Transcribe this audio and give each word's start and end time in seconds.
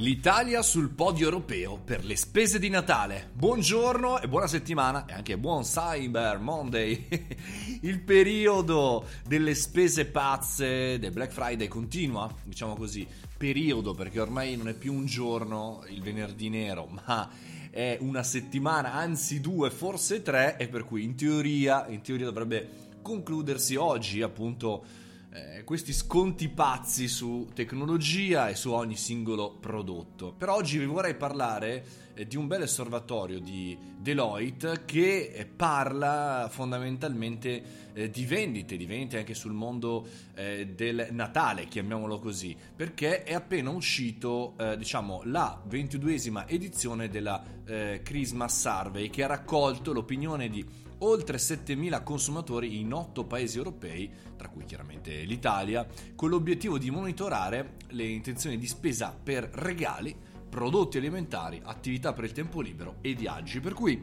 L'Italia 0.00 0.62
sul 0.62 0.90
podio 0.90 1.24
europeo 1.24 1.76
per 1.76 2.04
le 2.04 2.14
spese 2.14 2.60
di 2.60 2.68
Natale. 2.68 3.30
Buongiorno 3.32 4.20
e 4.20 4.28
buona 4.28 4.46
settimana 4.46 5.06
e 5.06 5.12
anche 5.12 5.36
buon 5.36 5.64
Cyber 5.64 6.38
Monday. 6.38 7.08
Il 7.82 8.00
periodo 8.02 9.04
delle 9.26 9.56
spese 9.56 10.06
pazze 10.06 11.00
del 11.00 11.10
Black 11.10 11.32
Friday 11.32 11.66
continua, 11.66 12.32
diciamo 12.44 12.76
così, 12.76 13.04
periodo 13.36 13.92
perché 13.92 14.20
ormai 14.20 14.56
non 14.56 14.68
è 14.68 14.74
più 14.74 14.94
un 14.94 15.04
giorno, 15.04 15.82
il 15.88 16.00
venerdì 16.00 16.48
nero, 16.48 16.86
ma 17.04 17.28
è 17.68 17.96
una 17.98 18.22
settimana, 18.22 18.92
anzi 18.92 19.40
due, 19.40 19.68
forse 19.68 20.22
tre, 20.22 20.56
e 20.58 20.68
per 20.68 20.84
cui 20.84 21.02
in 21.02 21.16
teoria, 21.16 21.88
in 21.88 22.02
teoria 22.02 22.26
dovrebbe 22.26 22.86
concludersi 23.02 23.74
oggi 23.74 24.22
appunto 24.22 25.06
eh, 25.38 25.64
questi 25.64 25.92
sconti 25.92 26.48
pazzi 26.48 27.06
su 27.06 27.48
tecnologia 27.54 28.48
e 28.48 28.54
su 28.54 28.72
ogni 28.72 28.96
singolo 28.96 29.56
prodotto. 29.60 30.34
Per 30.36 30.48
oggi 30.48 30.78
vi 30.78 30.86
vorrei 30.86 31.14
parlare 31.14 31.84
eh, 32.14 32.26
di 32.26 32.36
un 32.36 32.46
bel 32.46 32.62
osservatorio 32.62 33.38
di 33.38 33.76
Deloitte 33.96 34.82
che 34.84 35.32
eh, 35.32 35.46
parla 35.46 36.48
fondamentalmente 36.50 37.90
eh, 37.92 38.10
di 38.10 38.24
vendite, 38.24 38.76
di 38.76 38.86
vendite 38.86 39.18
anche 39.18 39.34
sul 39.34 39.52
mondo 39.52 40.06
eh, 40.34 40.66
del 40.74 41.08
Natale, 41.12 41.66
chiamiamolo 41.66 42.18
così, 42.18 42.56
perché 42.74 43.22
è 43.22 43.34
appena 43.34 43.70
uscito, 43.70 44.54
diciamo, 44.76 45.22
la 45.24 45.60
ventiduesima 45.64 46.48
edizione 46.48 47.08
della 47.08 47.56
Christmas 48.02 48.58
Survey 48.58 49.10
che 49.10 49.24
ha 49.24 49.26
raccolto 49.26 49.92
l'opinione 49.92 50.48
di 50.48 50.64
oltre 50.98 51.38
7.000 51.38 52.02
consumatori 52.02 52.80
in 52.80 52.92
8 52.92 53.24
paesi 53.24 53.58
europei, 53.58 54.10
tra 54.36 54.48
cui 54.48 54.64
chiaramente 54.64 55.22
l'Italia, 55.22 55.86
con 56.14 56.30
l'obiettivo 56.30 56.78
di 56.78 56.90
monitorare 56.90 57.74
le 57.88 58.04
intenzioni 58.04 58.58
di 58.58 58.66
spesa 58.66 59.16
per 59.22 59.48
regali, 59.52 60.16
prodotti 60.48 60.98
alimentari, 60.98 61.60
attività 61.62 62.12
per 62.12 62.24
il 62.24 62.32
tempo 62.32 62.60
libero 62.60 62.96
e 63.00 63.14
viaggi. 63.14 63.60
Per 63.60 63.74
cui 63.74 64.02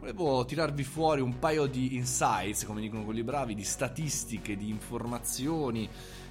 volevo 0.00 0.44
tirarvi 0.44 0.84
fuori 0.84 1.20
un 1.20 1.38
paio 1.38 1.66
di 1.66 1.94
insights, 1.94 2.64
come 2.64 2.80
dicono 2.80 3.04
quelli 3.04 3.22
bravi, 3.22 3.54
di 3.54 3.64
statistiche, 3.64 4.56
di 4.56 4.68
informazioni, 4.68 5.88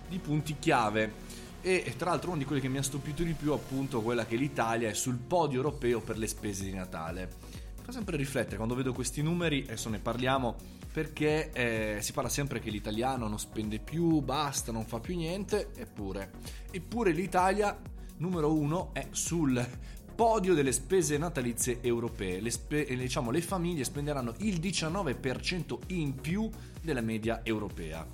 di 0.07 0.19
punti 0.19 0.57
chiave. 0.59 1.41
E 1.61 1.93
tra 1.95 2.09
l'altro 2.09 2.31
uno 2.31 2.39
di 2.39 2.45
quelli 2.45 2.61
che 2.61 2.67
mi 2.67 2.77
ha 2.77 2.83
stupito 2.83 3.23
di 3.23 3.31
più 3.31 3.51
è 3.51 3.55
appunto 3.55 4.01
quella 4.01 4.25
che 4.25 4.35
l'Italia 4.35 4.89
è 4.89 4.93
sul 4.93 5.15
podio 5.15 5.59
europeo 5.59 6.01
per 6.01 6.17
le 6.17 6.27
spese 6.27 6.65
di 6.65 6.73
Natale 6.73 7.52
fa 7.83 7.91
sempre 7.91 8.15
riflettere 8.15 8.55
quando 8.55 8.75
vedo 8.75 8.93
questi 8.93 9.21
numeri, 9.21 9.63
adesso 9.63 9.89
ne 9.89 9.99
parliamo, 9.99 10.55
perché 10.91 11.51
eh, 11.51 11.97
si 12.01 12.13
parla 12.13 12.29
sempre 12.29 12.59
che 12.59 12.69
l'italiano 12.69 13.27
non 13.27 13.37
spende 13.37 13.79
più, 13.79 14.21
basta, 14.21 14.71
non 14.71 14.85
fa 14.85 14.99
più 14.99 15.15
niente, 15.15 15.71
eppure, 15.75 16.31
eppure 16.71 17.11
l'Italia 17.11 17.77
numero 18.17 18.53
uno 18.53 18.93
è 18.93 19.07
sul 19.11 19.67
podio 20.15 20.53
delle 20.53 20.71
spese 20.71 21.17
natalizie 21.17 21.79
europee. 21.81 22.39
Le, 22.39 22.51
spe- 22.51 22.85
eh, 22.85 22.95
diciamo, 22.95 23.31
le 23.31 23.41
famiglie 23.41 23.83
spenderanno 23.83 24.33
il 24.39 24.59
19% 24.59 25.77
in 25.87 26.15
più 26.15 26.49
della 26.81 27.01
media 27.01 27.41
europea. 27.43 28.05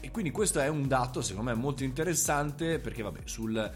E 0.00 0.10
quindi 0.10 0.30
questo 0.30 0.60
è 0.60 0.68
un 0.68 0.86
dato 0.88 1.20
secondo 1.20 1.50
me 1.50 1.56
molto 1.56 1.84
interessante 1.84 2.78
perché 2.78 3.02
vabbè 3.02 3.20
sul 3.24 3.70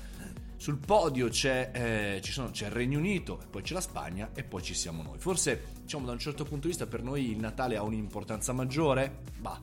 sul 0.65 0.79
podio 0.79 1.29
c'è, 1.29 1.73
eh, 1.75 2.20
sono, 2.23 2.48
c'è, 2.48 2.69
il 2.69 2.73
Regno 2.73 2.98
Unito, 2.98 3.39
poi 3.51 3.61
c'è 3.61 3.75
la 3.75 3.83
Spagna 3.83 4.31
e 4.33 4.45
poi 4.45 4.62
ci 4.62 4.73
siamo 4.73 5.03
noi. 5.03 5.19
Forse, 5.19 5.65
diciamo, 5.83 6.07
da 6.07 6.12
un 6.12 6.19
certo 6.19 6.45
punto 6.45 6.62
di 6.62 6.69
vista 6.69 6.87
per 6.87 7.03
noi 7.03 7.33
il 7.33 7.39
Natale 7.39 7.77
ha 7.77 7.83
un'importanza 7.83 8.55
maggiore? 8.55 9.25
Bah. 9.41 9.61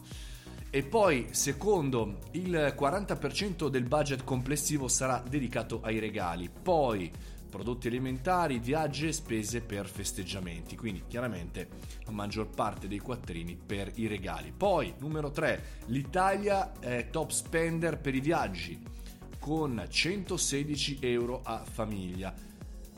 E 0.69 0.83
poi, 0.83 1.29
secondo, 1.31 2.19
il 2.33 2.75
40% 2.77 3.67
del 3.67 3.81
budget 3.85 4.23
complessivo 4.23 4.87
sarà 4.87 5.23
dedicato 5.27 5.81
ai 5.81 5.97
regali. 5.97 6.51
Poi, 6.51 7.11
prodotti 7.49 7.87
alimentari, 7.87 8.59
viaggi 8.59 9.07
e 9.07 9.11
spese 9.11 9.61
per 9.61 9.87
festeggiamenti. 9.87 10.77
Quindi, 10.77 11.05
chiaramente, 11.07 11.67
la 12.05 12.11
maggior 12.11 12.47
parte 12.47 12.87
dei 12.87 12.99
quattrini 12.99 13.57
per 13.57 13.91
i 13.95 14.05
regali. 14.05 14.53
Poi, 14.55 14.93
numero 14.99 15.31
3, 15.31 15.79
l'Italia 15.87 16.73
è 16.79 17.07
top 17.09 17.31
spender 17.31 17.97
per 17.97 18.13
i 18.13 18.19
viaggi 18.19 18.99
con 19.41 19.83
116 19.89 20.99
euro 21.01 21.41
a 21.43 21.63
famiglia. 21.63 22.31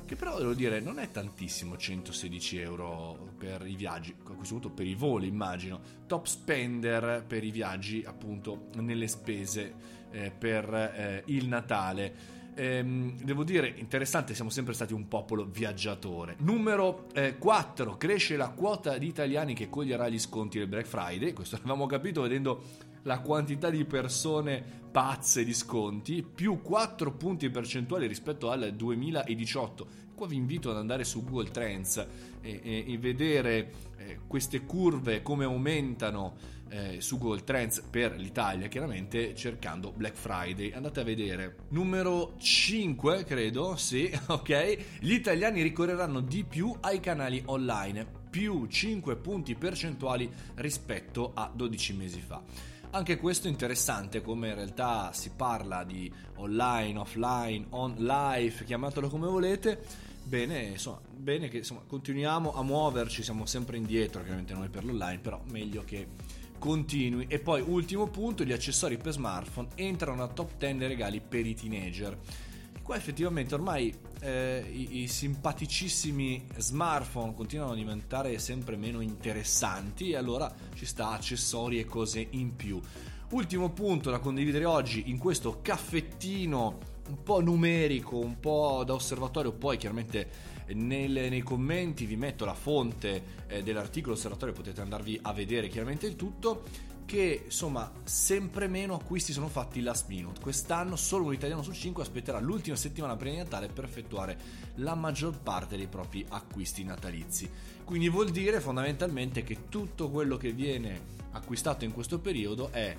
Che 0.06 0.16
però 0.18 0.38
devo 0.38 0.54
dire 0.54 0.82
non 0.82 1.00
è 1.00 1.10
tantissimo 1.10 1.78
116 1.78 2.58
euro 2.60 3.30
per 3.38 3.66
i 3.66 3.78
viaggi, 3.78 4.14
a 4.26 4.34
questo 4.34 4.56
punto 4.56 4.70
per 4.70 4.86
i 4.86 4.94
voli 4.94 5.28
immagino. 5.30 5.80
Top 6.06 6.26
spender 6.26 7.24
per 7.26 7.46
i 7.46 7.50
viaggi 7.50 8.04
appunto 8.06 8.68
nelle 8.76 9.08
spese 9.08 9.74
eh, 10.12 10.32
per 10.32 10.74
eh, 10.74 11.24
il 11.28 11.48
Natale. 11.48 12.42
Ehm, 12.56 13.24
devo 13.24 13.46
dire, 13.46 13.74
interessante, 13.78 14.36
siamo 14.36 14.50
sempre 14.50 14.74
stati 14.74 14.92
un 14.92 15.08
popolo 15.08 15.46
viaggiatore. 15.46 16.36
Numero 16.40 17.08
eh, 17.14 17.38
4, 17.38 17.96
cresce 17.96 18.36
la 18.36 18.50
quota 18.50 18.98
di 18.98 19.08
italiani 19.08 19.54
che 19.54 19.70
coglierà 19.70 20.10
gli 20.10 20.20
sconti 20.20 20.58
del 20.60 20.68
Black 20.68 20.88
Friday. 20.88 21.32
Questo 21.32 21.56
l'avevamo 21.64 21.86
capito 21.86 22.22
vedendo 22.22 22.92
la 23.04 23.20
quantità 23.20 23.70
di 23.70 23.86
persone 23.86 24.82
pazze 24.92 25.44
di 25.44 25.54
sconti, 25.54 26.24
più 26.24 26.62
4 26.62 27.14
punti 27.14 27.50
percentuali 27.50 28.08
rispetto 28.08 28.52
al 28.52 28.74
2018. 28.74 30.02
Qua 30.14 30.28
vi 30.28 30.36
invito 30.36 30.70
ad 30.70 30.78
andare 30.78 31.04
su 31.04 31.24
Google 31.24 31.50
Trends 31.50 31.98
e, 32.42 32.60
e, 32.64 32.86
e 32.88 32.98
vedere 32.98 33.72
eh, 33.98 34.20
queste 34.28 34.62
curve 34.62 35.24
come 35.24 35.46
aumentano 35.46 36.36
eh, 36.70 37.02
su 37.02 37.18
Google 37.18 37.44
Trends 37.44 37.82
per 37.82 38.16
l'Italia, 38.18 38.68
chiaramente 38.68 39.36
cercando 39.36 39.92
Black 39.92 40.16
Friday. 40.16 40.72
Andate 40.72 41.02
a 41.02 41.04
vedere. 41.04 41.56
Numero 41.70 42.36
5, 42.38 43.24
credo, 43.24 43.76
sì, 43.76 44.12
ok. 44.28 45.00
Gli 45.00 45.14
italiani 45.14 45.62
ricorreranno 45.62 46.20
di 46.20 46.44
più 46.44 46.76
ai 46.82 47.00
canali 47.00 47.42
online, 47.46 48.06
più 48.30 48.68
5 48.68 49.16
punti 49.18 49.56
percentuali 49.56 50.32
rispetto 50.56 51.32
a 51.34 51.52
12 51.54 51.94
mesi 51.94 52.22
fa. 52.22 52.42
Anche 52.96 53.18
questo 53.18 53.48
è 53.48 53.50
interessante 53.50 54.22
come 54.22 54.50
in 54.50 54.54
realtà 54.54 55.12
si 55.14 55.32
parla 55.36 55.84
di 55.84 56.14
online, 56.36 57.00
offline, 57.00 57.66
on 57.70 57.96
life, 57.98 58.64
chiamatelo 58.66 59.10
come 59.10 59.26
volete. 59.26 59.84
Bene, 60.22 60.62
insomma, 60.62 61.00
bene 61.12 61.48
che 61.48 61.58
insomma, 61.58 61.82
continuiamo 61.88 62.54
a 62.54 62.62
muoverci, 62.62 63.24
siamo 63.24 63.48
sempre 63.48 63.78
indietro, 63.78 64.22
chiaramente 64.22 64.54
noi 64.54 64.70
per 64.70 64.86
l'online, 64.86 65.18
però 65.18 65.42
meglio 65.50 65.84
che 65.84 66.08
continui. 66.60 67.26
E 67.30 67.40
poi 67.40 67.64
ultimo 67.66 68.06
punto, 68.10 68.44
gli 68.44 68.52
accessori 68.52 68.98
per 68.98 69.14
smartphone 69.14 69.70
entrano 69.74 70.22
a 70.22 70.28
top 70.28 70.52
10 70.56 70.78
dei 70.78 70.88
regali 70.88 71.20
per 71.20 71.48
i 71.48 71.56
teenager 71.56 72.16
qua 72.84 72.98
effettivamente 72.98 73.56
ormai 73.56 73.92
eh, 74.20 74.64
i, 74.70 75.04
i, 75.04 75.08
simpaticissimi 75.08 76.48
smartphone 76.58 77.34
continuano 77.34 77.72
a 77.72 77.76
diventare 77.76 78.38
sempre 78.38 78.76
meno 78.76 79.00
interessanti 79.00 80.12
e 80.12 80.18
allora 80.18 80.54
ci 80.76 80.86
sta 80.86 81.12
accessori 81.12 81.80
e 81.80 81.86
cose 81.86 82.28
in 82.32 82.56
più. 82.56 82.80
Ultimo 83.30 83.72
punto 83.72 84.12
da 84.12 84.20
condividere 84.20 84.66
oggi 84.66 85.10
in 85.10 85.18
questo 85.18 85.60
caffettino 85.62 86.92
un 87.08 87.24
po' 87.24 87.42
numerico, 87.42 88.18
un 88.18 88.40
po' 88.40 88.84
da 88.86 88.94
osservatorio, 88.94 89.52
poi 89.52 89.78
chiaramente 89.78 90.52
nel, 90.68 91.12
nei 91.12 91.42
commenti 91.42 92.06
vi 92.06 92.16
metto 92.16 92.46
la 92.46 92.54
fonte 92.54 93.24
eh, 93.48 93.64
dell'articolo 93.64 94.14
osservatorio, 94.14 94.54
potete 94.54 94.82
andarvi 94.82 95.20
a 95.22 95.34
vedere 95.34 95.68
chiaramente 95.68 96.06
il 96.06 96.16
tutto 96.16 96.92
che 97.06 97.44
insomma 97.46 97.92
sempre 98.04 98.68
meno 98.68 98.96
acquisti 98.96 99.34
sono 99.34 99.48
fatti 99.48 99.82
last 99.82 100.08
minute. 100.08 100.40
Quest'anno 100.40 100.96
solo 100.96 101.26
un 101.26 101.34
italiano 101.34 101.62
su 101.62 101.72
5 101.72 102.02
aspetterà 102.02 102.40
l'ultima 102.40 102.76
settimana 102.76 103.16
prima 103.16 103.36
di 103.36 103.42
Natale 103.42 103.68
per 103.68 103.84
effettuare 103.84 104.38
la 104.76 104.96
maggior 104.96 105.38
parte 105.38 105.76
dei 105.76 105.88
propri 105.88 106.26
acquisti 106.30 106.84
natalizi. 106.84 107.50
Quindi 107.84 108.10
vuol 108.10 108.30
dire 108.30 108.60
fondamentalmente 108.62 109.44
che 109.44 109.68
tutto 109.70 110.10
quello 110.10 110.38
che 110.38 110.54
viene 110.54 111.22
acquistato 111.32 111.84
in 111.84 111.92
questo 111.92 112.20
periodo 112.20 112.72
è 112.72 112.96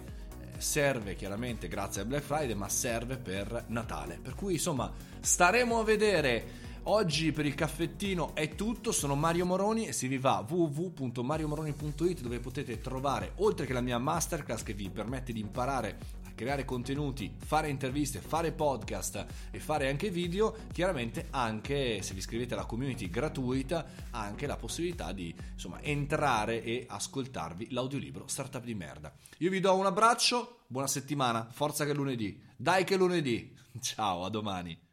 serve 0.64 1.14
chiaramente 1.14 1.68
grazie 1.68 2.02
a 2.02 2.04
Black 2.06 2.24
Friday, 2.24 2.54
ma 2.54 2.68
serve 2.70 3.18
per 3.18 3.66
Natale. 3.68 4.18
Per 4.20 4.34
cui 4.34 4.54
insomma 4.54 4.90
staremo 5.20 5.78
a 5.78 5.84
vedere 5.84 6.62
Oggi 6.86 7.32
per 7.32 7.46
il 7.46 7.54
caffettino 7.54 8.34
è 8.34 8.54
tutto, 8.54 8.92
sono 8.92 9.14
Mario 9.14 9.46
Moroni 9.46 9.86
e 9.86 9.92
si 9.92 10.06
vi 10.06 10.18
va 10.18 10.44
www.mariomoroni.it 10.46 12.20
dove 12.20 12.40
potete 12.40 12.78
trovare, 12.78 13.32
oltre 13.36 13.64
che 13.64 13.72
la 13.72 13.80
mia 13.80 13.96
masterclass 13.96 14.62
che 14.62 14.74
vi 14.74 14.90
permette 14.90 15.32
di 15.32 15.40
imparare 15.40 16.23
creare 16.34 16.64
contenuti, 16.64 17.32
fare 17.36 17.68
interviste, 17.68 18.20
fare 18.20 18.52
podcast 18.52 19.26
e 19.50 19.58
fare 19.58 19.88
anche 19.88 20.10
video, 20.10 20.56
chiaramente 20.72 21.28
anche 21.30 22.02
se 22.02 22.12
vi 22.12 22.18
iscrivete 22.18 22.54
alla 22.54 22.66
community 22.66 23.08
gratuita, 23.08 23.86
anche 24.10 24.46
la 24.46 24.56
possibilità 24.56 25.12
di 25.12 25.34
insomma 25.52 25.80
entrare 25.80 26.62
e 26.62 26.84
ascoltarvi 26.88 27.68
l'audiolibro 27.70 28.26
Startup 28.26 28.64
di 28.64 28.74
merda. 28.74 29.12
Io 29.38 29.50
vi 29.50 29.60
do 29.60 29.74
un 29.74 29.86
abbraccio, 29.86 30.60
buona 30.66 30.86
settimana, 30.86 31.46
forza 31.50 31.84
che 31.84 31.92
è 31.92 31.94
lunedì, 31.94 32.40
dai 32.56 32.84
che 32.84 32.94
è 32.94 32.98
lunedì, 32.98 33.54
ciao, 33.80 34.24
a 34.24 34.30
domani. 34.30 34.92